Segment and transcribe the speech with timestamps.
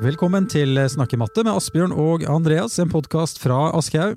[0.00, 4.14] Velkommen til Snakkematte med Asbjørn og Andreas, en podkast fra Aschehoug.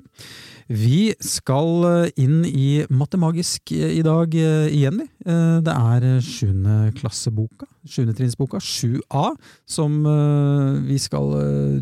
[0.72, 5.06] Vi skal inn i Mattemagisk i dag igjen, vi.
[5.66, 9.26] Det er sjuendeklasseboka, sjuendetrinnsboka, 7A,
[9.68, 9.98] som
[10.88, 11.34] vi skal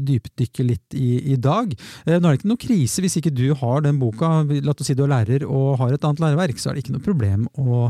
[0.02, 1.70] dypdykke litt i i dag.
[2.08, 4.40] Nå er det ikke noe krise hvis ikke du har den boka.
[4.50, 6.96] La oss si du er lærer og har et annet læreverk, så er det ikke
[6.96, 7.86] noe problem å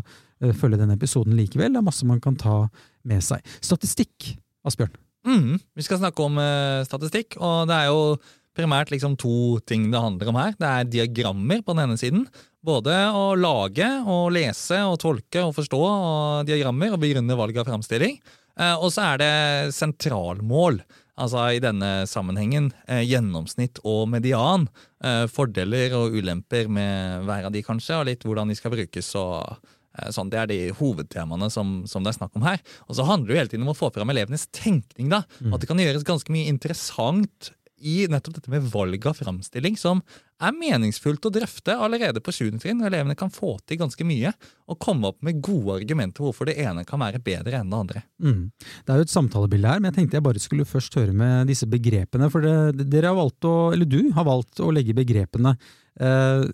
[0.60, 1.72] følge denne episoden likevel.
[1.72, 2.66] Det er masse man kan ta
[3.08, 3.40] med seg.
[3.64, 4.34] Statistikk,
[4.68, 4.92] Asbjørn?
[5.26, 8.16] Mm, vi skal snakke om uh, statistikk, og det er jo
[8.56, 10.56] primært liksom to ting det handler om her.
[10.58, 12.24] Det er diagrammer på den ene siden.
[12.62, 17.70] Både å lage og lese og tolke og forstå og diagrammer og begrunne valg av
[17.70, 18.18] framstilling.
[18.58, 19.36] Uh, og så er det
[19.78, 20.82] sentralmål.
[21.22, 24.68] Altså i denne sammenhengen uh, gjennomsnitt og median.
[25.34, 29.08] fordeler og ulemper med hver av de, kanskje, og litt hvordan de skal brukes.
[29.18, 29.81] og Eh,
[30.14, 32.62] sånn, det er de hovedtemaene som, som, det er snakk om her.
[32.88, 35.10] Og så handler det jo hele tiden om å få fram elevenes tenkning.
[35.12, 35.52] da, mm.
[35.52, 40.00] At det kan gjøres ganske mye interessant i nettopp dette med valg av framstilling, som
[40.42, 42.58] er meningsfullt å drøfte allerede på 7.
[42.62, 42.80] trinn.
[42.82, 44.32] og Elevene kan få til ganske mye
[44.70, 48.04] og komme opp med gode argumenter hvorfor det ene kan være bedre enn det andre.
[48.22, 48.42] Mm.
[48.54, 51.50] Det er jo et samtalebilde her, men jeg tenkte jeg bare skulle først høre med
[51.50, 52.30] disse begrepene.
[52.32, 55.56] For det, dere har valgt å, eller du har valgt å legge begrepene
[55.98, 56.46] eh,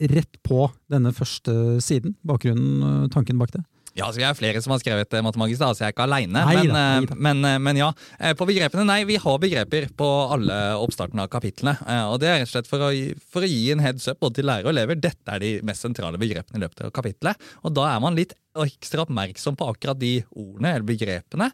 [0.00, 2.16] rett på denne første siden?
[2.26, 3.64] Bakgrunnen, tanken bak det?
[3.94, 6.06] Ja, så Vi er flere som har skrevet eh, matemagisk, da, så jeg er ikke
[6.08, 6.40] aleine.
[6.48, 7.92] Men, eh, men, eh, men, ja.
[8.34, 11.76] På begrepene, nei, vi har begreper på alle oppstarten av kapitlene.
[12.10, 12.90] Og det er rett og slett for å,
[13.30, 14.98] for å gi en heads up både til lærere og elever.
[14.98, 17.46] Dette er de mest sentrale begrepene i løpet av kapitlet.
[17.62, 18.34] Og da er man litt
[18.64, 21.48] ekstra oppmerksom på akkurat de ordene eller begrepene.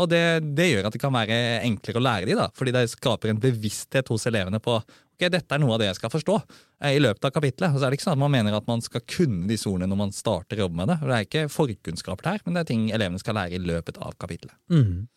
[0.00, 0.22] Og det,
[0.56, 3.40] det gjør at det kan være enklere å lære de, da, fordi det skaper en
[3.40, 4.76] bevissthet hos elevene på
[5.22, 6.46] ok, dette er noe av det jeg skal forstå eh,
[6.90, 7.70] i løpet av kapitlet.
[7.70, 9.90] Og så er det ikke sånn at man mener at man skal kunne disse ordene
[9.90, 10.98] når man starter å jobbe med det.
[11.02, 14.16] Det er ikke forkunnskaper her, men det er ting elevene skal lære i løpet av
[14.20, 14.54] kapitlet.
[14.72, 15.08] Mm.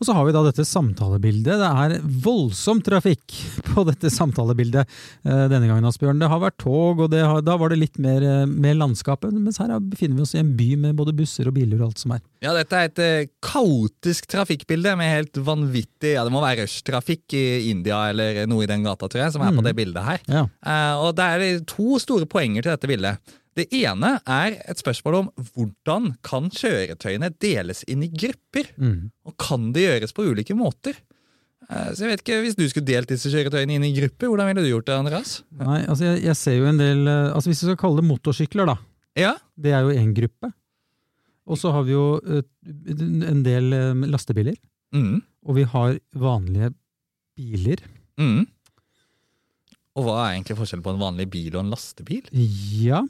[0.00, 1.60] Og så har vi da dette samtalebildet.
[1.60, 1.94] Det er
[2.24, 3.34] voldsom trafikk
[3.68, 6.20] på dette samtalebildet eh, denne gangen, Asbjørn.
[6.22, 9.34] Det har vært tog, og har, da var det litt mer, eh, mer landskapet.
[9.36, 12.00] Mens her befinner vi oss i en by med både busser og biler og alt
[12.00, 12.24] som er.
[12.40, 17.44] Ja, dette er et kaotisk trafikkbilde med helt vanvittig Ja, det må være rushtrafikk i
[17.68, 19.60] India eller noe i den gata, tror jeg, som er mm.
[19.60, 20.24] på det bildet her.
[20.30, 20.46] Ja.
[20.64, 23.36] Uh, og det er to store poenger til dette bildet.
[23.58, 28.70] Det ene er et spørsmål om hvordan kan kjøretøyene deles inn i grupper?
[28.78, 29.10] Mm.
[29.26, 30.94] Og kan det gjøres på ulike måter?
[31.66, 34.48] Uh, så jeg vet ikke, Hvis du skulle delt disse kjøretøyene inn i grupper, hvordan
[34.50, 34.96] ville du gjort det?
[35.02, 35.34] Andreas?
[35.58, 38.70] Nei, altså jeg, jeg ser jo en del, altså Hvis vi skal kalle det motorsykler,
[38.70, 38.78] da.
[39.18, 39.34] Ja.
[39.58, 40.54] Det er jo én gruppe.
[41.50, 43.74] Og så har vi jo en del
[44.06, 44.54] lastebiler.
[44.94, 45.18] Mm.
[45.46, 46.70] Og vi har vanlige
[47.38, 47.82] biler.
[48.20, 48.46] Mm.
[49.98, 52.28] Og hva er egentlig forskjellen på en vanlig bil og en lastebil?
[52.30, 53.02] Ja,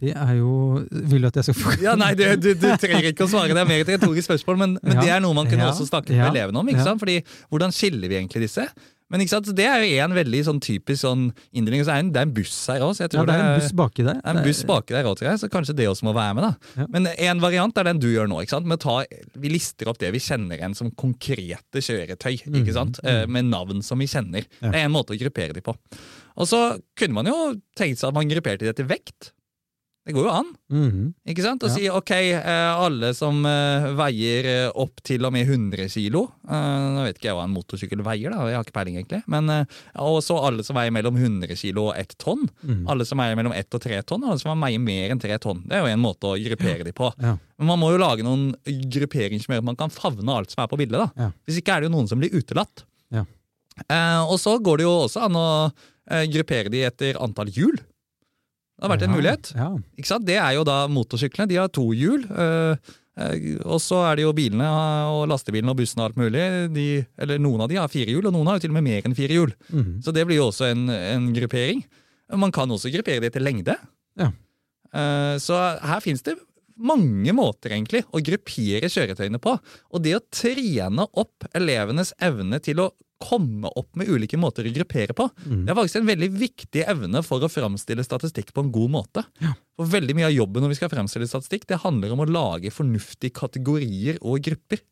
[0.00, 3.10] det er jo Vil du at jeg skal få Ja, Nei, du, du, du, trenger
[3.12, 3.52] ikke å svare.
[3.52, 5.04] Det er mer et retorisk spørsmål, men, men ja.
[5.04, 5.74] det er noe man kunne ja.
[5.74, 6.30] også snakke med ja.
[6.32, 6.72] elevene om.
[6.72, 7.02] ikke sant?
[7.02, 7.20] Fordi,
[7.52, 8.64] Hvordan skiller vi egentlig disse?
[9.10, 11.82] Men ikke sant, Det er jo en veldig sånn typisk sånn inndeling.
[11.82, 12.94] Så det er en buss her òg.
[13.00, 14.20] Ja, det er en buss baki der.
[14.20, 16.46] Det er en buss baki der også, så kanskje det også må være med.
[16.46, 16.70] da.
[16.82, 16.86] Ja.
[16.94, 18.40] Men en variant er den du gjør nå.
[18.44, 18.70] ikke sant?
[18.80, 19.00] Ta,
[19.42, 22.38] vi lister opp det vi kjenner igjen som konkrete kjøretøy.
[22.38, 23.02] ikke mhm, sant?
[23.02, 23.34] Mm.
[23.34, 24.46] Med navn som vi kjenner.
[24.60, 24.70] Ja.
[24.70, 25.74] Det er en måte å gruppere de på.
[26.40, 26.62] Og så
[26.98, 27.36] kunne man jo
[27.76, 29.32] tenkt seg at man grupperte det etter vekt.
[30.00, 30.46] Det går jo an.
[30.72, 31.08] Mm -hmm.
[31.28, 31.62] Ikke sant?
[31.62, 31.74] Å ja.
[31.74, 37.04] si ok, eh, alle som uh, veier uh, opp til og med 100 kilo Nå
[37.04, 39.22] vet ikke jeg hva en motorsykkel veier, da, jeg har ikke peiling egentlig.
[39.26, 42.48] Men, og så alle som veier mellom 100 kilo og 1 tonn.
[42.62, 42.88] Mm.
[42.88, 45.62] Alle som veier mellom 1 og 3 tonn, alle som veier mer enn 3 tonn.
[45.68, 46.84] Det er jo en måte å gruppere ja.
[46.84, 47.12] de på.
[47.20, 47.36] Ja.
[47.58, 50.64] Men man må jo lage noen grupperinger som gjør at man kan favne alt som
[50.64, 50.98] er på bildet.
[50.98, 51.30] da.
[51.44, 52.84] Hvis ikke er det jo noen som blir utelatt.
[54.26, 55.48] og så går det jo også an å
[56.32, 57.78] gruppere de etter antall hjul.
[58.80, 59.52] Det har vært en mulighet.
[59.52, 59.68] Ja.
[60.00, 60.24] Ikke sant?
[60.24, 61.50] Det er jo da motorsyklene.
[61.50, 62.24] De har to hjul.
[62.32, 62.92] Øh,
[63.68, 64.64] og så er det jo bilene
[65.12, 66.44] og lastebilene og bussene og alt mulig.
[66.72, 66.86] De,
[67.20, 69.04] eller Noen av de har fire hjul, og noen har jo til og med mer
[69.04, 69.52] enn fire hjul.
[69.68, 69.98] Mm.
[70.06, 71.84] Så det blir jo også en, en, gruppering.
[72.40, 73.76] Man kan også gruppere det etter lengde.
[74.16, 74.30] Ja.
[75.42, 75.54] Så
[75.84, 76.38] her finnes det
[76.80, 79.52] mange måter egentlig å gruppere kjøretøyene på.
[79.92, 82.88] Og det å trene opp elevenes evne til å
[83.20, 85.26] komme opp med ulike måter å gruppere på.
[85.44, 85.64] Mm.
[85.66, 89.24] Det er faktisk en veldig viktig evne for å framstille statistikk på en god måte.
[89.44, 89.52] Ja.
[89.76, 92.72] For veldig Mye av jobben når vi skal framstille statistikk, det handler om å lage
[92.74, 94.82] fornuftige kategorier og grupper.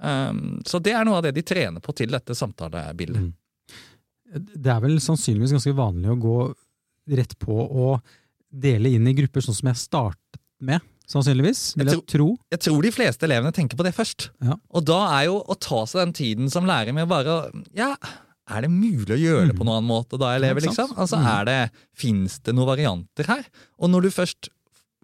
[0.00, 3.30] Um, så det er noe av det de trener på til dette samtalebildet.
[3.30, 3.36] Mm.
[4.54, 6.38] Det er vel sannsynligvis ganske vanlig å gå
[7.18, 7.92] rett på å
[8.50, 11.62] dele inn i grupper, sånn som jeg startet med sannsynligvis.
[11.80, 12.28] Vil jeg, tro.
[12.54, 14.30] Jeg tror de fleste elevene tenker på det først.
[14.46, 14.56] Ja.
[14.70, 17.42] Og da er jo å ta seg den tiden som lærer med bare
[17.76, 17.92] Ja,
[18.50, 19.68] er det mulig å gjøre det på mm.
[19.68, 20.64] noen annen måte da, elever?
[20.66, 20.94] liksom?
[20.96, 21.28] Altså, mm.
[21.34, 21.58] er det,
[21.98, 23.44] Fins det noen varianter her?
[23.78, 24.50] Og når du først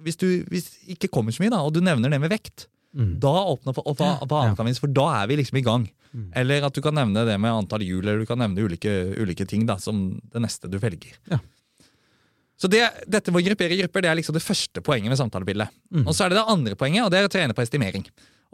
[0.05, 2.67] hvis du hvis ikke kommer så mye, da, og du nevner det med vekt,
[2.97, 3.19] Mm.
[3.21, 5.65] Da åpner for, og hva, hva annet kan vi, for da er vi liksom i
[5.65, 5.85] gang.
[6.17, 6.31] Mm.
[6.41, 9.45] Eller at du kan nevne det med antall hjul, eller du kan nevne ulike, ulike
[9.49, 11.19] ting da, som det neste du velger.
[11.29, 11.43] Ja.
[12.57, 15.75] Så det, Dette med å gruppere grupper det er liksom det første poenget med samtalebildet.
[15.93, 16.07] Mm.
[16.07, 18.07] Og så er det det andre poenget, og det er å trene på estimering.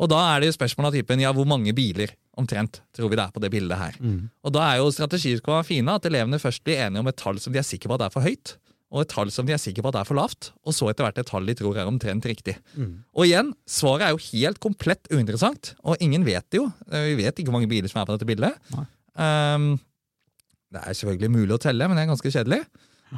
[0.03, 3.19] Og da er det jo spørsmål av typen ja, hvor mange biler omtrent tror vi
[3.19, 3.99] det er på det bildet her.
[4.01, 4.25] Mm.
[4.43, 7.53] Og da er jo strategier fine at elevene først blir enige om et tall som
[7.53, 8.57] de er sikre på at er for høyt,
[8.93, 11.07] og et tall som de er sikre på at er for lavt, og så etter
[11.07, 12.57] hvert et tall de tror er omtrent riktig.
[12.77, 13.05] Mm.
[13.17, 16.67] Og igjen, svaret er jo helt komplett uinteressant, og ingen vet det jo.
[16.91, 18.59] Eh, vi vet ikke hvor mange biler som er på dette bildet.
[19.17, 19.75] Um,
[20.73, 22.61] det er selvfølgelig mulig å telle, men det er ganske kjedelig.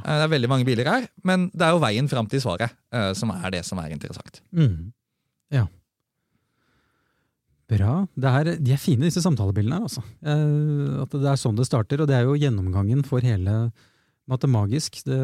[0.02, 2.74] Uh, det er veldig mange biler her, men det er jo veien fram til svaret
[2.94, 4.40] uh, som er det som er interessant.
[4.50, 4.92] Mm.
[5.54, 5.66] Ja.
[7.70, 8.04] Bra.
[8.20, 9.88] Er, de er fine, disse samtalebildene her.
[9.88, 10.02] Altså.
[10.20, 13.70] Eh, at det er sånn det starter, og det er jo gjennomgangen for hele
[14.28, 14.98] Matemagisk.
[15.04, 15.16] Det,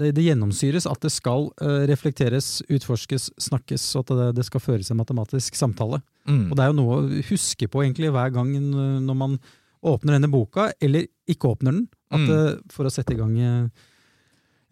[0.00, 1.48] det, det gjennomsyres at det skal
[1.88, 6.02] reflekteres, utforskes, snakkes, og at det, det skal føres en matematisk samtale.
[6.28, 6.46] Mm.
[6.50, 9.40] Og det er jo noe å huske på egentlig hver gang når man
[9.86, 12.72] åpner denne boka, eller ikke åpner den, at, mm.
[12.72, 13.36] for å sette i gang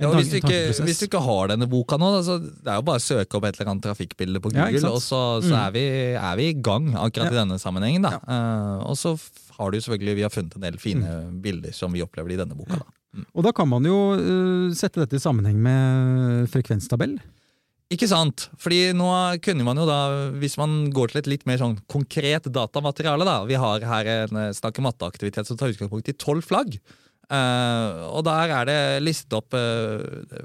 [0.02, 2.86] ja, hvis, du ikke, hvis, du ikke, har denne boka nå, så det er jo
[2.88, 5.58] bare å søke opp et eller annet trafikkbilde på Google, ja, og så, så mm.
[5.60, 5.84] er, vi,
[6.18, 7.34] er, vi, i gang akkurat ja.
[7.36, 8.08] i denne sammenhengen.
[8.08, 8.18] Da.
[8.26, 9.14] Uh, og så
[9.54, 11.36] har du selvfølgelig, vi har funnet en del fine mm.
[11.44, 12.80] bilder som vi opplever i denne boka.
[12.80, 12.88] Da.
[13.14, 13.28] Mm.
[13.30, 17.14] Og da kan man jo uh, sette dette i sammenheng med frekvenstabell.
[17.94, 18.48] Ikke sant?
[18.58, 19.12] Fordi nå
[19.44, 20.00] kunne man jo da,
[20.42, 24.42] hvis man går til et litt mer sånn konkret datamateriale da, Vi har her en
[24.58, 26.80] snakk-matte-aktivitet som tar utgangspunkt i tolv flagg.
[27.24, 30.02] Uh, og der er det listet opp uh,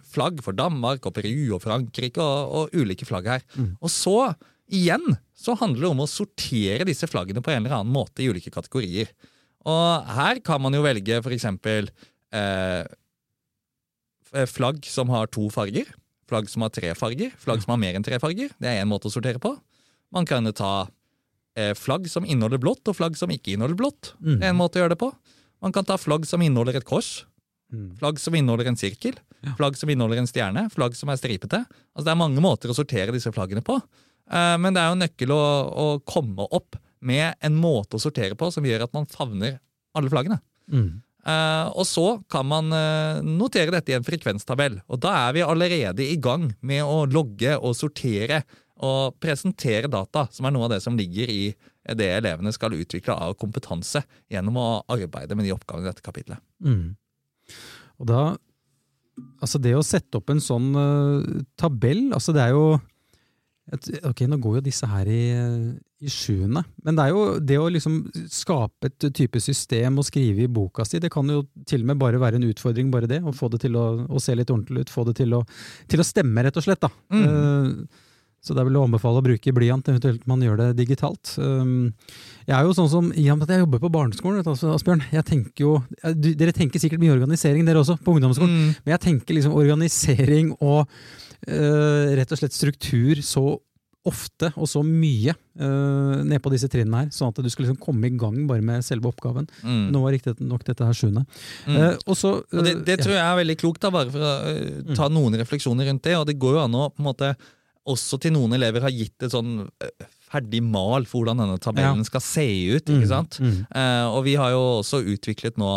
[0.08, 3.44] flagg for Danmark og Peru og Frankrike og, og ulike flagg her.
[3.58, 3.74] Mm.
[3.84, 4.16] Og så,
[4.72, 8.30] igjen, så handler det om å sortere disse flaggene på en eller annen måte i
[8.32, 9.12] ulike kategorier.
[9.68, 11.92] Og her kan man jo velge for eksempel
[12.36, 12.86] uh,
[14.48, 15.90] flagg som har to farger,
[16.30, 18.54] flagg som har tre farger, flagg som har mer enn tre farger.
[18.62, 19.56] Det er én måte å sortere på.
[20.16, 20.88] Man kan ta
[21.76, 24.14] flagg som inneholder blått, og flagg som ikke inneholder blått.
[24.22, 24.36] Mm.
[24.38, 25.10] Det er en måte å gjøre det på.
[25.64, 27.26] Man kan ta flagg som inneholder et kors,
[27.74, 27.98] mm.
[28.00, 29.18] flagg som inneholder en sirkel,
[29.58, 31.64] flagg som inneholder en stjerne, flagg som er stripete.
[31.94, 35.02] Altså Det er mange måter å sortere disse flaggene på, uh, men det er jo
[35.02, 39.08] nøkkel å, å, komme opp med en måte å sortere på som gjør at man
[39.10, 39.60] favner
[39.96, 40.40] alle flaggene.
[40.72, 41.00] Mm.
[41.28, 45.44] Uh, og så kan man uh, notere dette i en frekvenstabell, og da er vi
[45.44, 48.46] allerede i gang med å logge og sortere
[48.86, 51.42] og presentere data, som er noe av det som ligger i
[51.98, 56.42] det elevene skal utvikle av kompetanse gjennom å arbeide med de oppgavene i dette kapitlet.
[56.64, 56.94] Mm.
[58.00, 58.24] Og da,
[59.42, 62.80] altså Det å sette opp en sånn uh, tabell, altså det er jo
[63.70, 65.24] et, Ok, nå går jo disse her i,
[66.02, 68.00] i sjuende, men det er jo det å liksom
[68.34, 72.02] skape et type system og skrive i boka si, det kan jo til og med
[72.02, 73.22] bare være en utfordring, bare det.
[73.22, 75.44] Å få det til å, å se litt ordentlig ut, få det til å,
[75.92, 76.82] til å stemme, rett og slett.
[76.82, 76.90] da.
[77.14, 77.28] Mm.
[77.30, 78.08] Uh,
[78.40, 81.34] så det er vel å anbefale å bruke blyant, eventuelt man gjør det digitalt.
[81.38, 81.92] Um,
[82.48, 85.06] jeg er jo sånn som, I og med at jeg jobber på barneskolen, du, Asbjørn,
[85.14, 85.74] jeg tenker jo,
[86.16, 88.56] Dere tenker sikkert mye organisering, dere også, på ungdomsskolen.
[88.56, 88.78] Mm.
[88.86, 93.60] Men jeg tenker liksom organisering og uh, rett og slett struktur så
[94.08, 97.80] ofte og så mye uh, ned på disse trinnene her, sånn at du skal liksom
[97.84, 99.48] komme i gang bare med selve oppgaven.
[99.62, 99.90] Mm.
[99.94, 101.26] Nå var riktig nok dette her sjuende.
[101.68, 101.76] Mm.
[101.76, 104.34] Uh, og så, uh, det, det, tror jeg er veldig klokt, da, bare for å
[104.96, 105.16] ta mm.
[105.18, 106.16] noen refleksjoner rundt det.
[106.20, 107.34] Og det går jo an å på en måte
[107.90, 112.04] også til noen elever har gitt et sånn eh, ferdig mal for hvordan denne tabellen
[112.04, 112.08] ja.
[112.08, 112.84] skal se ut.
[112.84, 113.40] ikke mm, sant?
[113.42, 113.56] Mm.
[113.74, 115.70] Uh, og vi har jo også utviklet nå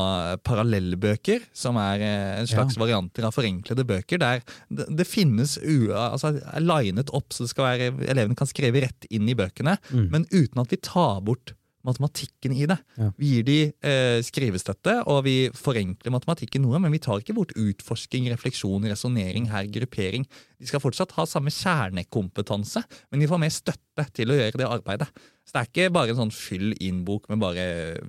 [0.45, 2.83] parallellbøker, som er en slags ja.
[2.83, 7.71] varianter av forenklede bøker, der det, det finnes altså, er linet opp så det skal
[7.71, 10.07] være, elevene kan skrive rett inn i bøkene, mm.
[10.12, 12.76] men uten at vi tar bort matematikken i det.
[12.98, 13.08] Ja.
[13.18, 17.54] Vi gir de eh, skrivestøtte, og vi forenkler matematikken noe, men vi tar ikke bort
[17.58, 20.26] utforsking, refleksjon, resonnering, her, gruppering.
[20.62, 24.70] De skal fortsatt ha samme kjernekompetanse, men de får mer støtte til å gjøre det
[24.70, 25.10] arbeidet.
[25.42, 27.66] Så det er ikke bare en sånn fyll inn-bok med bare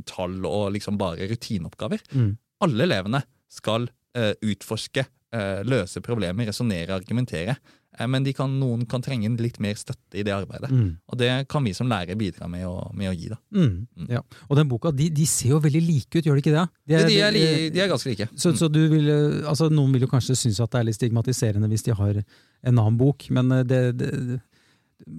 [0.10, 2.06] tall og liksom bare rutineoppgaver.
[2.14, 2.34] Mm.
[2.64, 7.58] Alle elevene skal eh, utforske, eh, løse problemer, resonnere, argumentere.
[8.00, 10.72] Eh, men kan, noen kan trenge litt mer støtte i det arbeidet.
[10.74, 10.90] Mm.
[11.08, 13.30] Og det kan vi som lærere bidra med å, med å gi.
[13.32, 13.40] da.
[13.56, 13.74] Mm.
[13.86, 14.08] Mm.
[14.16, 14.24] Ja.
[14.50, 16.66] Og den boka, de, de, ser jo veldig like ut, gjør de ikke det?
[16.90, 17.38] De er, de er,
[17.74, 18.30] de, er ganske like.
[18.40, 19.12] Så, så vil,
[19.50, 22.74] altså, Noen vil jo kanskje synes at det er litt stigmatiserende hvis de har en
[22.74, 24.10] annen bok, men det, det,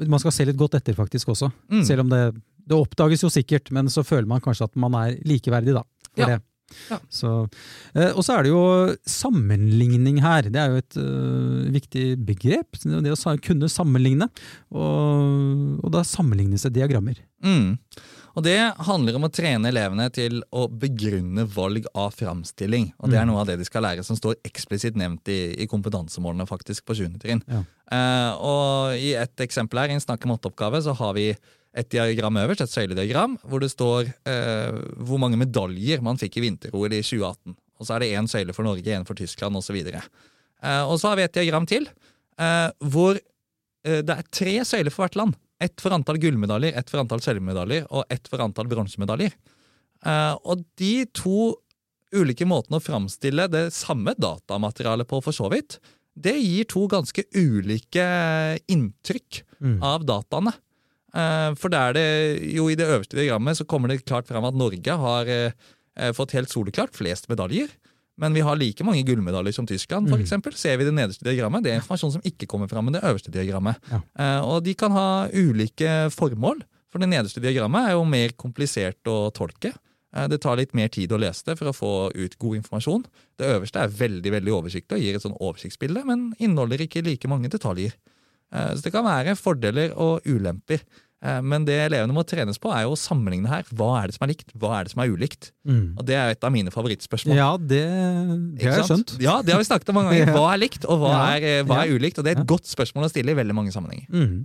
[0.08, 1.50] man skal se litt godt etter faktisk også.
[1.72, 1.84] Mm.
[1.86, 2.24] Selv om det,
[2.64, 5.84] det oppdages jo sikkert, men så føler man kanskje at man er likeverdig, da.
[6.14, 6.34] Ja.
[6.34, 6.42] Det.
[6.90, 6.98] Ja.
[6.98, 8.64] Eh, og så er det jo
[9.08, 10.48] sammenligning her.
[10.52, 12.80] Det er jo et uh, viktig begrep.
[12.82, 14.28] Det å kunne sammenligne.
[14.74, 17.20] Og, og da sammenlignes det diagrammer.
[17.44, 17.76] Mm.
[18.34, 22.90] Og Det handler om å trene elevene til å begrunne valg av framstilling.
[22.98, 23.30] Og Det er mm.
[23.30, 26.98] noe av det de skal lære som står eksplisitt nevnt i, i kompetansemålene faktisk på
[26.98, 27.06] 7.
[27.22, 27.44] trinn.
[27.46, 27.62] Ja.
[27.84, 31.28] Uh, og I et eksempel her, i en snakke oppgave så har vi
[31.74, 36.44] et diagram øverst, et søylediagram, hvor det står eh, hvor mange medaljer man fikk i
[36.46, 37.56] vinter-OL i 2018.
[37.80, 39.80] Og så er det én søyle for Norge, én for Tyskland osv.
[39.82, 39.96] Og,
[40.62, 41.88] eh, og så har vi et diagram til
[42.34, 43.18] hvor
[43.84, 45.34] det er tre søyler for hvert land.
[45.62, 49.36] Ett for antall gullmedaljer, ett for antall sølvmedaljer og ett for antall bronsemedaljer.
[50.04, 51.54] Uh, og de to
[52.14, 55.78] ulike måtene å framstille det samme datamaterialet på, for så vidt,
[56.14, 58.04] det gir to ganske ulike
[58.70, 59.78] inntrykk mm.
[59.82, 60.52] av dataene.
[61.14, 62.08] Uh, for det er det
[62.56, 66.34] jo i det øverste diagrammet så kommer det klart fram at Norge har uh, fått
[66.34, 67.70] helt soleklart flest medaljer.
[68.18, 70.08] Men vi har like mange gullmedaljer som Tyskland.
[70.10, 70.22] For mm.
[70.22, 70.54] eksempel.
[70.58, 73.32] Ser vi det nederste diagrammet, det er informasjon som ikke kommer fram i det øverste
[73.34, 73.78] diagrammet.
[73.90, 74.02] Ja.
[74.18, 76.62] Uh, og de kan ha ulike formål.
[76.94, 79.72] For det nederste diagrammet er jo mer komplisert å tolke.
[80.30, 83.00] Det tar litt mer tid å lese det for å få ut god informasjon.
[83.34, 87.26] Det øverste er veldig veldig oversiktlig og gir et sånn oversiktsbilde, men inneholder ikke like
[87.26, 87.96] mange detaljer.
[88.54, 90.84] Uh, så det kan være fordeler og ulemper.
[91.24, 93.64] Eh, men det elevene må trenes på, er jo å sammenligne her.
[93.76, 95.50] Hva er det som er likt, hva er det som er ulikt?
[95.64, 95.84] Mm.
[95.96, 97.38] Og Det er et av mine favorittspørsmål.
[97.38, 97.84] Ja, det,
[98.58, 99.16] det har jeg skjønt.
[99.24, 100.34] Ja, det har vi snakket om mange ganger.
[100.36, 101.24] Hva er likt, og hva, ja.
[101.38, 102.20] er, eh, hva er, ulikt?
[102.20, 102.50] Og Det er et ja.
[102.54, 104.10] godt spørsmål å stille i veldig mange sammenhenger.
[104.12, 104.44] Mm.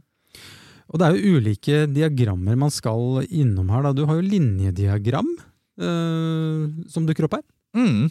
[0.89, 3.89] Og Det er jo ulike diagrammer man skal innom her.
[3.89, 3.93] Da.
[3.93, 5.27] Du har jo linjediagram
[5.83, 7.45] øh, som dukker opp her.
[7.77, 8.07] Mm.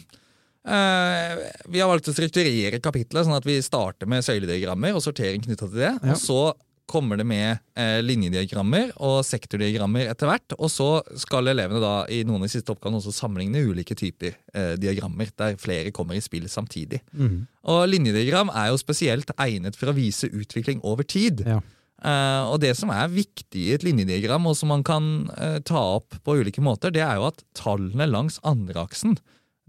[0.67, 1.39] Uh,
[1.71, 5.69] vi har valgt å strukturere kapitlet sånn at vi starter med søylediagrammer og sortering knytta
[5.69, 5.93] til det.
[5.93, 6.15] Ja.
[6.15, 6.41] Og så
[6.89, 10.55] kommer det med eh, linjediagrammer og sektordiagrammer etter hvert.
[10.57, 10.89] Og så
[11.21, 15.29] skal elevene da i noen av de siste oppgavene også sammenligne ulike typer eh, diagrammer,
[15.39, 17.03] der flere kommer i spill samtidig.
[17.13, 17.43] Mm.
[17.69, 21.45] Og Linjediagram er jo spesielt egnet for å vise utvikling over tid.
[21.47, 21.61] Ja.
[21.99, 25.81] Uh, og Det som er viktig i et linjediagram, og som man kan uh, ta
[25.97, 29.17] opp på ulike måter, det er jo at tallene langs andreaksen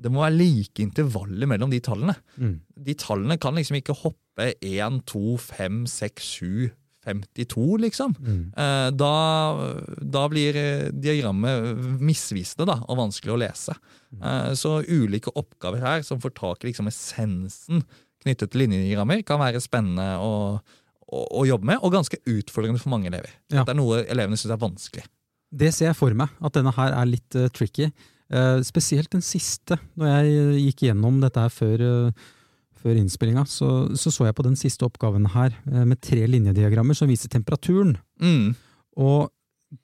[0.01, 2.17] det må være like intervaller mellom de tallene.
[2.41, 2.57] Mm.
[2.89, 6.71] De tallene kan liksom ikke hoppe 1, 2, 5, 6, 7,
[7.05, 8.15] 52, liksom.
[8.21, 8.43] Mm.
[8.57, 9.15] Eh, da,
[10.01, 13.77] da, blir eh, diagrammet misvisende da, og vanskelig å lese.
[14.13, 14.21] Mm.
[14.21, 17.85] Eh, så ulike oppgaver her som får tak i liksom essensen
[18.21, 20.33] knyttet til linjediagrammer, kan være spennende å,
[21.09, 23.33] å, å, jobbe med, og ganske utfordrende for mange elever.
[23.49, 23.65] Ja.
[23.65, 25.07] Det er noe elevene syns er vanskelig.
[25.51, 27.89] Det ser jeg for meg, at denne her er litt uh, tricky.
[28.31, 32.29] Uh, spesielt den siste, når jeg gikk gjennom dette her før uh,
[32.81, 36.97] før innspillinga, så, så, så jeg på den siste oppgaven her eh, med tre linjediagrammer
[36.97, 37.97] som viser temperaturen.
[38.23, 38.55] Mm.
[39.01, 39.31] Og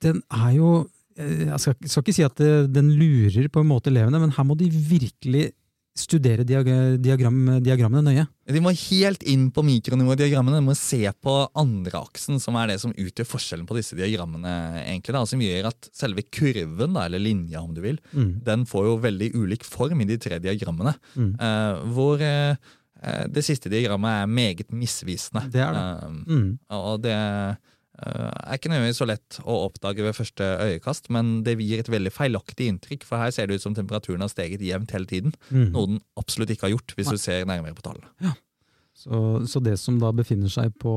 [0.03, 0.71] den er jo
[1.19, 4.33] eh, Jeg skal, skal ikke si at det, den lurer på en måte elevene, men
[4.33, 5.51] her må de virkelig
[5.99, 8.25] studere diagram, diagrammene nøye.
[8.47, 10.61] De må helt inn på mikronivå i diagrammene.
[10.61, 14.55] De må se på andreaksen, som er det som utgjør forskjellen på disse diagrammene.
[14.85, 18.33] egentlig da, Som gjør at selve kurven, da, eller linja om du vil, mm.
[18.47, 20.95] den får jo veldig ulik form i de tre diagrammene.
[21.15, 21.31] Mm.
[21.35, 25.45] Eh, hvor uh, Eh, det siste diagrammet er meget misvisende.
[25.53, 25.83] Det er det.
[25.83, 26.47] Eh, mm.
[26.77, 27.55] Og det eh,
[27.97, 32.11] er ikke nødvendigvis så lett å oppdage ved første øyekast, men det gir et veldig
[32.13, 35.33] feilaktig inntrykk, for her ser det ut som temperaturen har steget jevnt hele tiden.
[35.49, 35.71] Mm.
[35.73, 37.17] Noe den absolutt ikke har gjort, hvis Nei.
[37.17, 38.11] du ser nærmere på tallene.
[38.21, 38.35] Ja.
[38.97, 40.93] Så, så, det som da befinner seg på,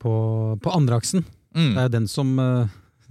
[0.00, 0.14] på,
[0.60, 1.24] på andreaksen,
[1.56, 1.72] mm.
[1.76, 2.36] det er den som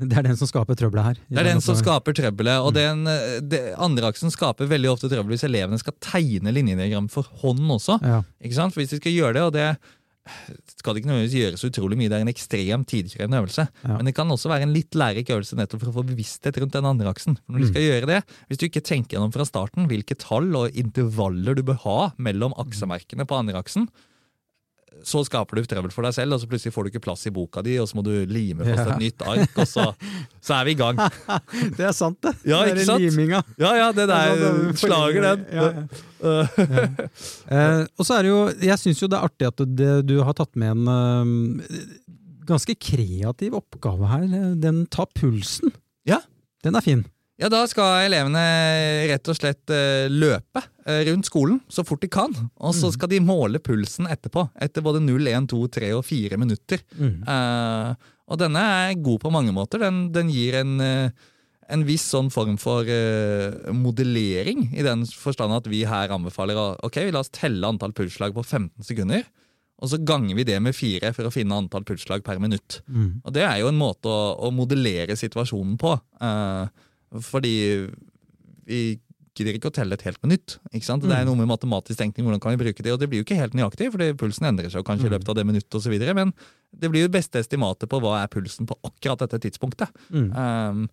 [0.04, 1.20] det er den som skaper trøbbelet her.
[1.30, 2.78] Det er den som skaper trøbbelet, og mm.
[2.78, 7.62] den, det, andre aksen skaper veldig ofte trøbbel hvis elevene skal tegne linjediagram for hånd
[7.78, 8.00] også.
[8.02, 8.24] Ja.
[8.42, 8.74] Ikke sant?
[8.74, 9.68] For hvis de skal gjøre det, og det
[10.24, 13.66] skal det ikke nødvendigvis gjøre så utrolig mye, det er en ekstremt tidkrevende øvelse.
[13.84, 13.98] Ja.
[13.98, 16.78] Men det kan også være en litt lærerik øvelse nettopp for å få bevissthet rundt
[16.78, 17.36] den andre aksen.
[17.42, 17.66] For når mm.
[17.66, 21.60] du skal gjøre det, Hvis du ikke tenker gjennom fra starten hvilke tall og intervaller
[21.60, 23.90] du bør ha mellom aksemerkene på andre aksen,
[25.04, 27.34] så skaper du trøbbel for deg selv, og så plutselig får du ikke plass i
[27.34, 29.86] boka di, og så må du lime fast et nytt ark, og så,
[30.40, 31.00] så, er vi i gang.
[31.78, 32.34] det er sant, det.
[32.50, 33.04] Ja, ikke sant?
[33.04, 33.44] Liminga.
[33.60, 35.46] Ja, ja, det der slager den.
[35.54, 35.66] Ja,
[36.24, 36.86] ja.
[37.52, 40.14] eh, og så er det jo Jeg syns jo det er artig at det, du
[40.24, 42.14] har tatt med en uh,
[42.48, 44.28] ganske kreativ oppgave her.
[44.64, 45.74] Den tar pulsen.
[46.08, 46.22] Ja.
[46.64, 47.04] Den er fin.
[47.42, 48.42] Ja, Da skal elevene
[49.10, 52.34] rett og slett eh, løpe eh, rundt skolen så fort de kan.
[52.62, 52.96] Og så mm.
[52.96, 56.84] skal de måle pulsen etterpå, etter både 0, 1, 2, 3 og 4 minutter.
[56.94, 57.22] Mm.
[57.26, 59.82] Uh, og denne er god på mange måter.
[59.82, 65.68] Den, den gir en, en, viss sånn form for uh, modellering, i den forstand at
[65.72, 69.26] vi her anbefaler ok, la oss telle antall pulsslag på 15 sekunder.
[69.84, 72.80] Og så ganger vi det med fire for å finne antall pulsslag per minutt.
[72.88, 73.26] Mm.
[73.26, 75.98] Og Det er jo en måte å, å modellere situasjonen på.
[76.22, 76.70] Uh,
[77.22, 77.56] fordi
[78.66, 79.00] vi
[79.34, 80.60] gidder ikke å telle et helt minutt.
[80.74, 81.02] ikke sant?
[81.02, 81.34] Det er Mm.
[81.34, 83.54] noe med matematisk tenkning, hvordan kan vi bruke det, og det blir jo ikke helt
[83.54, 85.18] nøyaktig, fordi pulsen endrer seg kanskje i Mm.
[85.18, 86.34] løpet av det minuttet osv., men
[86.78, 89.90] det blir jo det beste estimatet på hva er pulsen på akkurat dette tidspunktet.
[90.12, 90.36] Mm.
[90.38, 90.90] Um,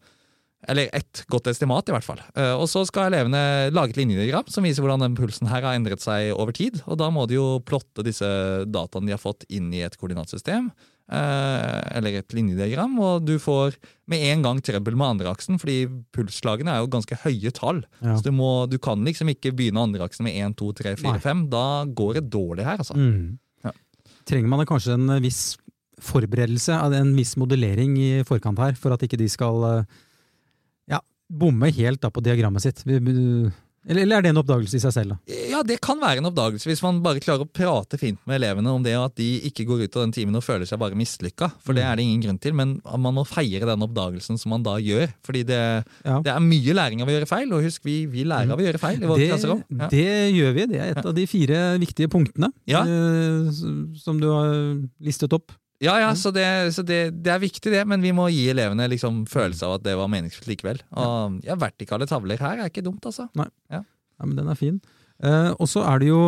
[0.68, 2.18] eller ett godt estimat, i hvert fall.
[2.36, 5.74] Uh, og så skal elevene lage et linjediagram som viser hvordan den pulsen her har
[5.78, 6.82] endret seg over tid.
[6.86, 8.24] Og da må de jo plotte disse
[8.68, 10.70] dataene de har fått, inn i et koordinatsystem.
[11.10, 13.76] Uh, eller et linjediagram, og du får
[14.10, 17.82] med en gang trøbbel med andreaksen, fordi pulsslagene er jo ganske høye tall.
[18.00, 18.16] Ja.
[18.16, 21.22] Så du, må, du kan liksom ikke begynne andreaksen med 1, 2, 3, 4, Nei.
[21.22, 21.46] 5.
[21.52, 21.66] Da
[22.00, 22.98] går det dårlig her, altså.
[22.98, 23.38] Mm.
[23.66, 23.74] Ja.
[24.30, 25.44] Trenger man kanskje en viss
[26.00, 29.98] forberedelse, en viss modellering i forkant her, for at ikke de skal eh,
[30.94, 32.84] ja, bomme helt da på diagrammet sitt?
[33.88, 35.14] Eller, eller er det en oppdagelse i seg selv?
[35.14, 35.36] da?
[35.50, 38.68] Ja, det kan være en oppdagelse hvis man bare klarer å prate fint med elevene
[38.76, 40.98] om det, og at de ikke går ut av den timen og føler seg bare
[41.00, 41.48] mislykka.
[41.64, 44.66] For det er det ingen grunn til, men man må feire den oppdagelsen som man
[44.66, 45.08] da gjør.
[45.24, 45.60] Fordi det,
[46.04, 46.20] Ja.
[46.20, 48.66] det er mye læring av å gjøre feil, og husk, vi, vi lærer av å
[48.68, 49.64] gjøre feil i vårt Det, klasserom.
[49.72, 49.88] Ja.
[49.88, 50.06] det
[50.36, 50.66] gjør vi.
[50.74, 52.82] Det er et av de fire viktige punktene Ja.
[52.84, 53.50] eh,
[53.96, 54.52] som du har
[55.00, 55.52] listet opp.
[55.80, 56.44] Ja, ja, så, det,
[56.76, 59.86] så det, det er viktig, det, men vi må gi elevene liksom følelse av at
[59.86, 60.82] det var meningsfullt likevel.
[60.92, 63.30] Og ja, vertikale tavler her er ikke dumt, altså.
[63.38, 63.84] Nei, Ja,
[64.28, 64.82] men den er fin.
[65.20, 66.20] Eh, og så er det jo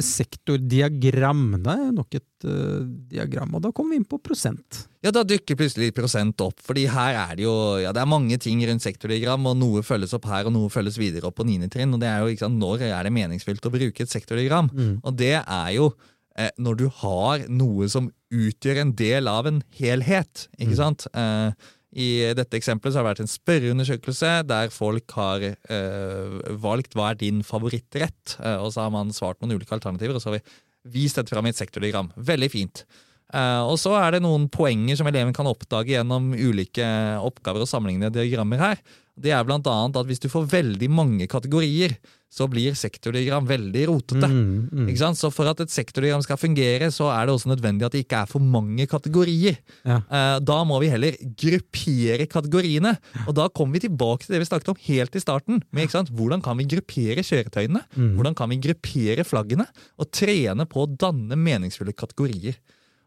[0.00, 1.42] sektordiagram.
[1.64, 4.86] Det er nok et eh, diagram, og da kommer vi inn på prosent.
[5.04, 8.38] Ja, da dukker plutselig prosent opp, fordi her er det jo ja, det er mange
[8.40, 11.68] ting rundt sektordiagram, og noe følges opp her, og noe følges videre opp på niende
[11.72, 11.92] trinn.
[11.92, 14.72] Og det er jo ikke sant, når er det meningsfylt å bruke et sektordiagram?
[14.72, 14.94] Mm.
[15.02, 15.92] Og det er jo
[16.36, 20.80] eh, når du har noe som utgjør en del av en helhet, ikke Mm.
[20.80, 21.06] sant?
[21.14, 21.52] Eh,
[21.94, 27.10] I dette eksempelet så har det vært en spørreundersøkelse der folk har eh, valgt hva
[27.10, 30.38] er din favorittrett, eh, og så har man svart noen ulike alternativer, og så har
[30.38, 32.08] vi vist dette fram i et sektordiagram.
[32.16, 32.84] Veldig fint.
[33.32, 36.84] Eh, og så er det noen poenger som eleven kan oppdage gjennom ulike
[37.20, 38.80] oppgaver og sammenlignende diagrammer her.
[39.18, 41.98] Det er blant annet at hvis du får veldig mange kategorier,
[42.32, 44.24] så blir sektordiagram veldig rotete.
[44.24, 45.14] Mm, mm.
[45.18, 48.22] Så For at et sektordiagram skal fungere, så er det også nødvendig at det ikke
[48.22, 49.58] er for mange kategorier.
[49.84, 49.98] Ja.
[50.08, 52.94] Eh, Da må vi heller gruppere kategoriene.
[53.26, 55.60] Og da kommer vi tilbake til det vi snakket om helt i starten.
[55.70, 55.92] Med?
[55.92, 57.84] Hvordan kan vi gruppere kjøretøyene?
[57.92, 58.14] Mm.
[58.16, 59.68] Hvordan kan vi gruppere flaggene?
[60.00, 62.56] Og trene på å danne meningsfulle kategorier.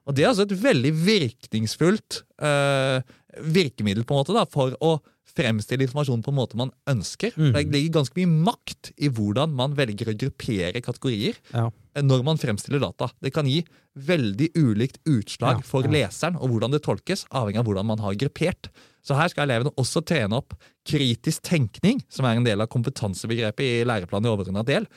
[0.05, 3.01] Og Det er altså et veldig virkningsfullt eh,
[3.41, 4.97] virkemiddel på en måte da, for å
[5.35, 7.33] fremstille informasjon på en måte man ønsker.
[7.35, 7.51] Mm.
[7.55, 11.69] Det ligger ganske mye makt i hvordan man velger å gruppere kategorier Ja.
[12.01, 13.09] når man fremstiller data.
[13.21, 13.63] Det kan gi
[13.95, 18.13] veldig ulikt utslag Ja, for leseren, og hvordan det tolkes, avhengig av hvordan man har
[18.13, 18.69] gruppert.
[19.05, 20.55] Så her skal elevene også trene opp
[20.87, 24.87] kritisk tenkning, som er en del av kompetansebegrepet i læreplanen i overordna del?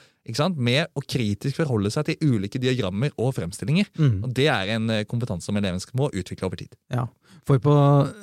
[0.57, 3.87] Med å kritisk forholde seg til ulike diagrammer og fremstillinger.
[3.99, 4.25] Mm.
[4.25, 6.75] Og Det er en eh, kompetanse som eleven må utvikle over tid.
[6.93, 7.07] Ja,
[7.49, 7.75] for på,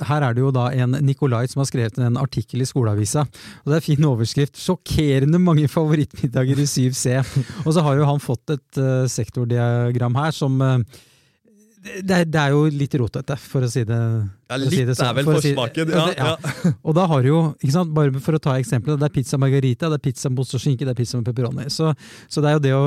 [0.05, 3.25] her er det jo da en Nikolai som har skrevet en artikkel i skoleavisa.
[3.63, 7.23] og Det er fin overskrift 'Sjokkerende mange favorittmiddager i 7C'.
[7.65, 10.77] Og så har jo han fått et uh, sektordiagram her som eh,
[11.85, 15.09] det, det er jo litt rotete, for å si det Ja, litt si det så,
[15.11, 16.33] er vel for forsmaken, si- ja.
[16.35, 16.73] ja.
[16.81, 19.37] Og da har du jo, ikke sant, bare for å ta eksempelet, det er pizza
[19.41, 21.67] margarita, det er pizza med ost og skinke, det er pizza med pepperoni.
[21.73, 21.91] Så,
[22.29, 22.85] så det er jo det å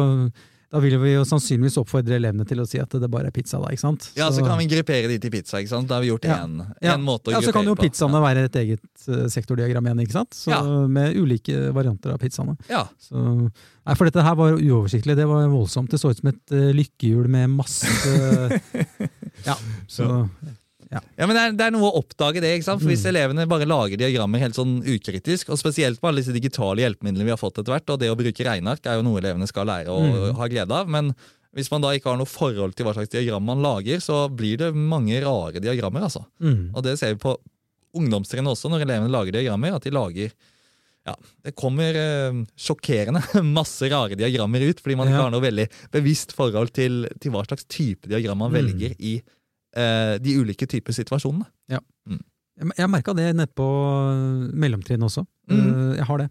[0.69, 3.57] Da vil vi jo sannsynligvis oppfordre elevene til å si at det bare er pizza,
[3.57, 3.71] da.
[3.73, 4.11] ikke sant?
[4.19, 5.63] ja, så kan vi gruppere de til pizza.
[5.63, 5.89] ikke sant?
[5.89, 6.97] Da har vi gjort én Ja.
[7.01, 7.87] måte å Ja, så kan jo på.
[7.87, 10.37] pizzaene være et eget uh, sektordiagram igjen, ikke sant?
[10.37, 10.61] Så, Ja.
[10.87, 12.59] Med ulike varianter av pizzaene.
[12.69, 12.85] Ja.
[13.01, 13.17] Så,
[13.49, 15.17] nei, for dette her var uoversiktlig.
[15.17, 15.89] Det var voldsomt.
[15.91, 17.89] Det så ut som et uh, lykkehjul med masse
[19.49, 19.57] Ja,
[19.89, 20.29] så
[20.90, 22.55] Ja, men det er, det er noe å oppdage det.
[22.57, 22.81] ikke sant?
[22.81, 23.11] For Hvis Mm.
[23.12, 27.35] elevene bare lager diagrammer helt sånn ukritisk, og spesielt med alle disse digitale hjelpemidlene vi
[27.35, 29.88] har fått etter hvert, og det å bruke regneark er jo noe elevene skal lære
[29.92, 30.35] å Mm.
[30.37, 30.88] ha glede av.
[30.88, 31.14] Men
[31.55, 34.57] hvis man da ikke har noe forhold til hva slags diagram man lager, så blir
[34.57, 36.01] det mange rare diagrammer.
[36.09, 36.24] altså.
[36.40, 36.70] mm.
[36.74, 37.37] Og det ser vi på
[37.94, 39.74] ungdomstrinnet også, når elevene lager diagrammer.
[39.74, 40.33] at de lager
[41.07, 43.22] ja, Det kommer eh, sjokkerende
[43.59, 45.22] masse rare diagrammer ut, fordi man ikke Ja.
[45.22, 48.57] har noe veldig bevisst forhold til, til hva slags type diagram man Mm.
[48.61, 49.22] velger i
[49.75, 51.45] de ulike typer situasjonene.
[51.69, 51.83] Jeg,
[52.79, 53.67] jeg merka det nede på
[54.59, 55.23] mellomtrinnet også.
[55.51, 55.59] Mm.
[55.61, 56.29] Eh, Jeg har det.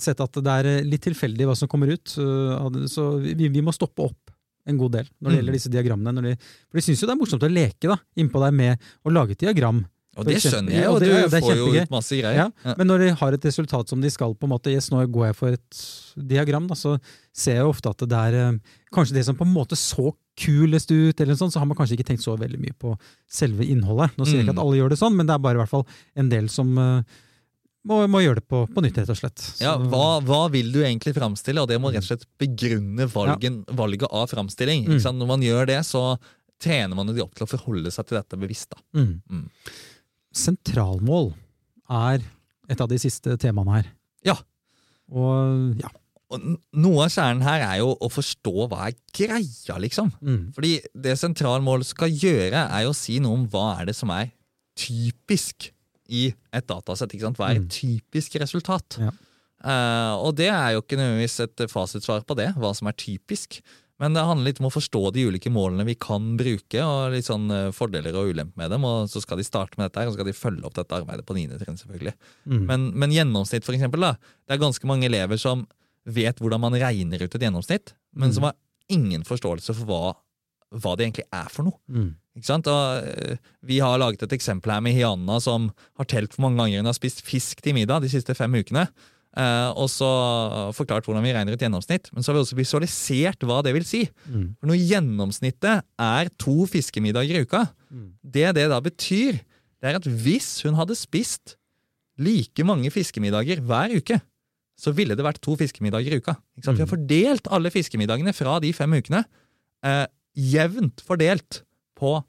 [0.00, 2.12] Sett at det er eh, litt tilfeldig hva som kommer ut.
[2.18, 4.34] eh, Så vi, vi må stoppe opp
[4.68, 5.38] en god del når det Mm.
[5.40, 6.12] gjelder disse diagrammene.
[6.14, 6.34] Når de,
[6.68, 9.32] for de syns jo det er morsomt å leke da, innpå der med å lage
[9.32, 9.84] et diagram.
[10.20, 12.36] Og det skjønner jeg, og det- du ja, det får jo ut masse greier.
[12.36, 12.74] Ja, Ja.
[12.78, 15.26] Men når de har et resultat som de skal, på en måte, yes, nå går
[15.30, 15.80] jeg for et
[16.16, 16.98] diagram, da, så
[17.32, 18.58] ser jeg ofte at det er eh,
[18.92, 21.98] kanskje det som på en måte så kulest ut, eller sånt, så har man kanskje
[21.98, 22.94] ikke tenkt så veldig mye på
[23.28, 24.12] selve innholdet.
[24.16, 24.58] Nå sier jeg ikke Mm.
[24.58, 26.78] at alle gjør det sånn, men det er bare i hvert fall en del som
[26.78, 27.02] eh,
[27.86, 29.38] må, må gjøre det på, på nytt, rett og slett.
[29.40, 31.60] Så- Ja, hva, hva vil du egentlig framstille?
[31.62, 34.86] Og det må rett og slett begrunne valgen, valget av framstilling.
[34.86, 35.00] Mm.
[35.18, 36.18] Når man gjør det, så
[36.60, 38.68] trener man jo de opp til å forholde seg til dette bevisst.
[38.68, 38.76] da.
[39.00, 39.22] Mm.
[39.30, 39.48] Mm.
[40.36, 41.32] Sentralmål
[41.90, 42.22] er
[42.70, 43.88] et av de siste temaene her.
[44.26, 44.36] Ja.
[45.10, 45.90] Og ja.
[46.30, 46.44] Og
[46.78, 50.12] noe av kjernen her er jo å forstå hva er greia, liksom.
[50.22, 50.52] Mm.
[50.54, 54.12] Fordi det sentralmålet skal gjøre, er jo å si noe om hva er det som
[54.14, 54.30] er
[54.78, 55.72] typisk
[56.06, 57.10] i et datasett.
[57.16, 57.36] ikke sant?
[57.40, 57.68] Hva er et Mm.
[57.74, 58.98] typisk resultat?
[59.02, 59.10] Ja.
[59.60, 63.60] Uh, og det er jo ikke nødvendigvis et fasitsvar på det, hva som er typisk.
[64.00, 67.26] Men det handler litt om å forstå de ulike målene vi kan bruke, og litt
[67.28, 68.86] sånn eh, fordeler og ulemper med dem.
[68.88, 70.96] Og så skal de starte med dette her, og så skal de følge opp dette
[70.96, 71.58] arbeidet på 9.
[71.60, 72.14] trinn, selvfølgelig.
[72.48, 72.62] Mm.
[72.70, 74.14] Men, men gjennomsnitt, for eksempel, da.
[74.48, 75.66] Det er ganske mange elever som
[76.08, 78.34] vet hvordan man regner ut et gjennomsnitt, men Mm.
[78.38, 78.56] som har
[78.90, 80.14] ingen forståelse for hva,
[80.80, 81.76] hva det egentlig er for noe.
[81.92, 82.08] Mm.
[82.40, 82.66] Ikke sant?
[82.72, 83.36] Og, eh,
[83.68, 86.88] vi har laget et eksempel her med Hianna som har telt hvor mange ganger hun
[86.88, 88.88] har spist fisk til middag de siste fem ukene.
[89.36, 90.08] Eh, og så
[90.76, 92.10] forklart hvordan vi regner ut gjennomsnitt.
[92.14, 94.04] Men så har vi også visualisert hva det vil si.
[94.26, 94.56] Mm.
[94.60, 98.12] For når gjennomsnittet er to fiskemiddager i uka, Mm.
[98.22, 99.40] det det da betyr,
[99.82, 101.56] det er at hvis hun hadde spist
[102.22, 104.20] like mange fiskemiddager hver uke,
[104.78, 106.36] så ville det vært to fiskemiddager i uka.
[106.56, 106.78] Ikke sant?
[106.78, 109.24] Vi har fordelt alle fiskemiddagene fra de fem ukene
[109.84, 110.06] uh,
[110.38, 111.64] jevnt fordelt
[111.98, 112.22] på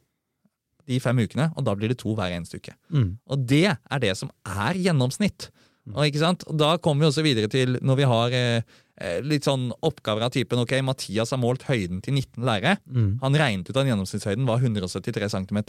[0.89, 2.73] de fem ukene, og da blir det to hver eneste uke.
[2.89, 3.19] Mm.
[3.29, 5.51] Og det er det som er gjennomsnitt.
[5.89, 6.45] Og, ikke sant?
[6.47, 10.27] og Da kommer vi også videre til når vi har eh, eh, litt sånn oppgaver
[10.27, 12.77] av typen ok, Mathias har målt høyden til 19 lærere.
[12.85, 13.11] Mm.
[13.23, 15.61] Han regnet ut at gjennomsnittshøyden var 173 cm.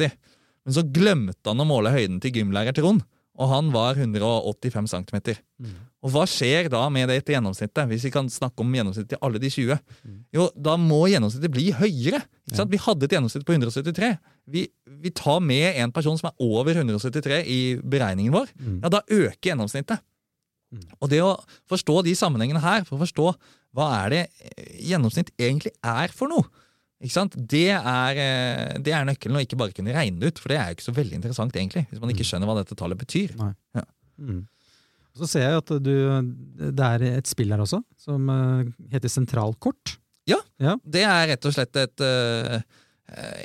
[0.62, 3.06] Men så glemte han å måle høyden til gymlærer Trond,
[3.40, 5.18] og han var 185 cm.
[5.62, 5.76] Mm.
[6.04, 9.22] Og hva skjer da med det etter gjennomsnittet, hvis vi kan snakke om gjennomsnittet til
[9.24, 9.78] alle de 20?
[10.02, 10.18] Mm.
[10.36, 12.20] Jo, da må gjennomsnittet bli høyere.
[12.52, 12.72] Sant?
[12.72, 14.12] Vi hadde et gjennomsnitt på 173.
[14.52, 14.66] Vi,
[15.04, 18.52] vi tar med en person som er over 173 i beregningen vår.
[18.58, 18.80] Mm.
[18.82, 20.04] Ja, da øker gjennomsnittet.
[20.72, 20.84] Mm.
[21.00, 21.36] Og det å
[21.72, 23.30] forstå de sammenhengene her, for å forstå
[23.72, 24.22] hva er det
[24.84, 26.44] gjennomsnitt egentlig er for noe,
[27.02, 27.34] ikke sant?
[27.50, 30.58] Det, er, eh, det er nøkkelen å ikke bare kunne regne det ut, for det
[30.60, 33.34] er jo ikke så veldig interessant, egentlig, hvis man ikke skjønner hva dette tallet betyr.
[34.22, 34.44] Mm.
[35.18, 35.92] Så ser jeg at du,
[36.72, 39.98] det er et spill her også, som eh, heter Sentralkort.
[40.30, 40.38] Ja,
[40.86, 42.60] Det er rett og slett et eh,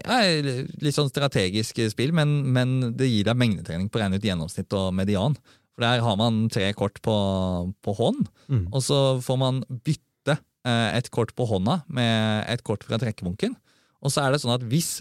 [0.06, 0.18] ja,
[0.80, 4.72] litt sånn strategisk spill, men, men det gir deg mengdetrening på å regne ut gjennomsnitt
[4.78, 5.36] og median.
[5.76, 7.16] For der har man tre kort på,
[7.84, 8.70] på hånd, Mm.
[8.72, 10.07] og så får man bytte
[10.68, 13.56] et kort på hånda med et kort fra trekkebunken.
[14.04, 14.98] Og så er det sånn at hvis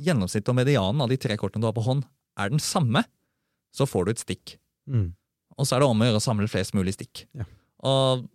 [0.00, 2.04] gjennomsnittet og medianen av de tre kortene du har på hånd,
[2.40, 3.04] er den samme,
[3.74, 4.56] så får du et stikk.
[4.90, 5.10] Mm.
[5.58, 7.26] Og så er det om å gjøre å samle flest mulig stikk.
[7.36, 7.46] Ja.
[7.86, 8.26] Og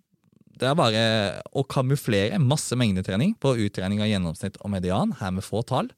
[0.56, 1.06] det er bare
[1.56, 5.90] å kamuflere masse mengdetrening på utregning av gjennomsnitt og median, her med få tall,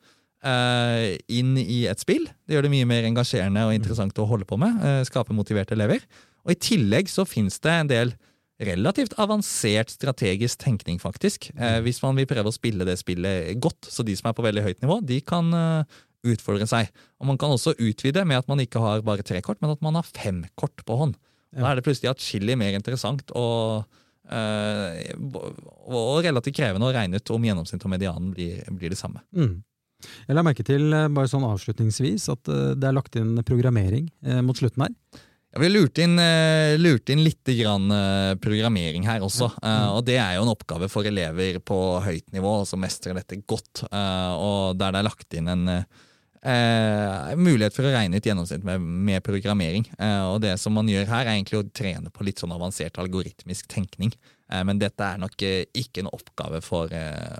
[0.41, 2.25] eh, inn i et spill.
[2.47, 4.79] Det gjør det mye mer engasjerende og interessant å holde på med.
[4.81, 6.01] Eh, skape motiverte elever.
[6.45, 8.15] Og i tillegg så fins det en del
[8.63, 11.51] relativt avansert strategisk tenkning, faktisk.
[11.55, 14.45] Eh, hvis man vil prøve å spille det spillet godt, så de som er på
[14.45, 15.99] veldig høyt nivå, de kan eh,
[16.33, 16.89] utfordre seg.
[17.21, 19.85] Og man kan også utvide med at man ikke har bare tre kort, men at
[19.85, 21.15] man har fem kort på hånd.
[21.57, 23.87] Da er det plutselig atskillig mer interessant og,
[24.29, 29.23] eh, og relativt krevende å regne ut om gjennomsnitt og medianen blir, blir det samme.
[29.37, 29.61] Mm.
[30.27, 34.11] Jeg la merke til, eh, bare sånn avslutningsvis, at eh, det er lagt inn programmering
[34.25, 35.23] eh, mot slutten her.
[35.53, 39.47] Ja, vi har lurt inn, eh, lurt inn litt grann, eh, programmering her også.
[39.63, 43.39] eh, og det er jo en oppgave for elever på høyt nivå som mestrer dette
[43.47, 43.85] godt.
[43.87, 45.85] og der det er lagt inn en
[47.37, 49.85] mulighet for å regne ut gjennomsnitt med, med programmering.
[50.31, 53.67] Og det som man gjør her, er egentlig å trene på litt sånn avansert algoritmisk
[53.67, 54.13] tenkning.
[54.49, 56.87] Men dette er nok ikke en oppgave for,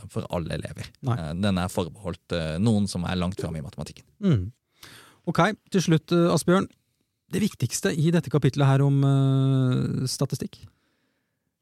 [0.10, 0.90] for alle elever.
[1.08, 1.34] Nei.
[1.40, 4.04] Den er forbeholdt eh, noen som er langt framme i matematikken.
[4.20, 4.52] Mm.
[5.28, 6.68] Ok, til slutt, Asbjørn.
[7.32, 10.62] Det viktigste i dette kapitlet her om uh, statistikk?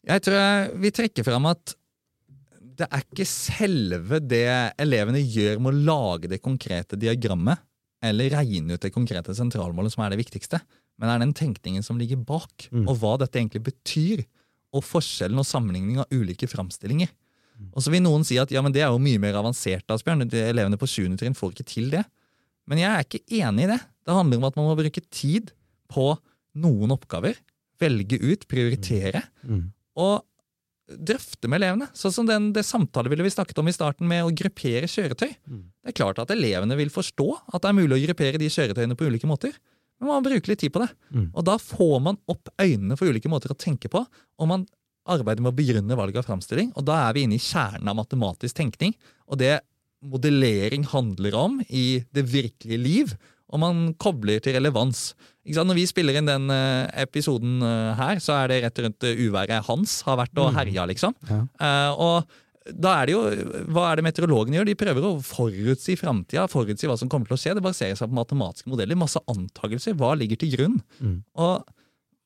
[0.05, 1.73] Jeg tror jeg vi trekker fram at
[2.75, 4.45] det er ikke selve det
[4.83, 7.61] elevene gjør med å lage det konkrete diagrammet,
[8.03, 10.59] eller regne ut det konkrete sentralmålet som er det viktigste,
[10.99, 12.83] men det er den tenkningen som ligger bak, Mm.
[12.89, 14.25] og hva dette egentlig betyr,
[14.75, 17.07] og forskjellen og sammenligning av ulike framstillinger.
[17.71, 20.27] Og så vil noen si at ja, men det er jo mye mer avansert, Asbjørn.
[20.27, 21.15] De elevene på 7.
[21.15, 22.03] trinn får ikke til det.
[22.67, 23.79] Men jeg er ikke enig i det.
[24.05, 25.51] Det handler om at man må bruke tid
[25.91, 26.11] på
[26.61, 27.37] noen oppgaver.
[27.81, 29.71] Velge ut, prioritere, Mm.
[29.99, 30.23] og
[30.85, 31.87] drøfte med elevene.
[31.97, 35.31] Sånn som den, det samtalebildet vi snakket om i starten med å gruppere kjøretøy.
[35.49, 35.63] Mm.
[35.81, 38.97] Det er klart at elevene vil forstå at det er mulig å gruppere de kjøretøyene
[38.97, 39.55] på ulike måter.
[39.99, 40.89] Men man må bruke litt tid på det.
[41.15, 41.29] Mm.
[41.33, 44.67] Og da får man opp øynene for ulike måter å tenke på, og man
[45.09, 46.71] arbeider med å begrunne valget av framstilling.
[46.77, 48.93] Og da er vi inne i kjernen av matematisk tenkning,
[49.29, 49.55] og det
[50.11, 53.15] modellering handler om i det virkelige liv.
[53.53, 55.13] Og man kobler til relevans.
[55.45, 55.69] Ikke sant?
[55.69, 59.21] Når vi spiller inn den eh, episoden eh, her, så er det rett rundt uh,
[59.21, 60.57] uværet Hans har vært og Mm.
[60.57, 61.13] herja, liksom.
[61.29, 61.43] Ja.
[61.61, 62.33] Eh, og
[62.73, 63.21] da er det jo,
[63.69, 64.65] Hva er det meteorologene gjør?
[64.71, 67.53] De prøver å forutsi framtida, forutsi hva som kommer til å skje.
[67.59, 69.93] Det baserer seg på matematiske modeller, masse antakelser.
[69.93, 70.79] Hva ligger til grunn?
[70.97, 71.19] Mm.
[71.37, 71.61] Og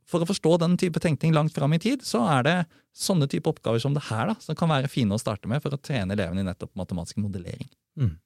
[0.09, 2.55] for å forstå den type tenkning langt fram i tid, så er det
[2.99, 5.75] sånne type oppgaver som det her da, som kan være fine å starte med for
[5.75, 7.69] å trene elevene i nettopp matematisk modellering.
[7.99, 8.17] Mm.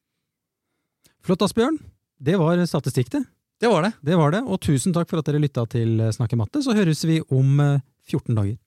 [1.23, 1.77] Flott, Asbjørn.
[2.23, 3.23] Det var statistikk, det.
[3.61, 3.93] Det var det.
[4.03, 6.63] Det var det, og tusen takk for at dere lytta til Snakke matte.
[6.65, 7.61] Så høres vi om
[8.09, 8.57] 14 dager.